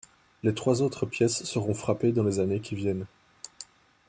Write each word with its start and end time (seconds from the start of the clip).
Les 0.41 0.55
trois 0.55 0.81
autres 0.81 1.05
pièces 1.05 1.43
seront 1.43 1.75
frappées 1.75 2.11
dans 2.11 2.23
les 2.23 2.39
années 2.39 2.59
qui 2.59 2.73
viennent. 2.73 3.05